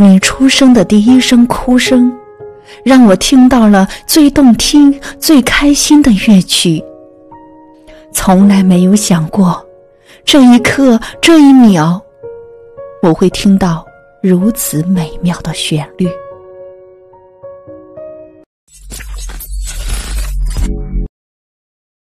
[0.00, 2.16] 你出生的第一声哭声
[2.84, 6.80] 让我听到了最动听最开心的乐曲。
[8.12, 9.60] 从来没有想过
[10.24, 12.00] 这一刻这一秒
[13.02, 13.84] 我会听到
[14.22, 16.08] 如此美妙的旋律。